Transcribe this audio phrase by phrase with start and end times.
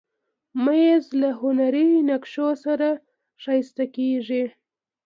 [0.63, 2.89] مېز له هنري نقشو سره
[3.43, 4.43] ښکليږي.